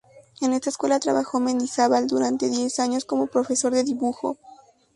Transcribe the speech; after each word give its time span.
En 0.41 0.53
esta 0.53 0.71
escuela 0.71 0.99
trabajó 0.99 1.39
Mendizabal 1.39 2.07
durante 2.07 2.49
diez 2.49 2.79
años 2.79 3.05
como 3.05 3.27
profesor 3.27 3.71
de 3.71 3.83
dibujo. 3.83 4.39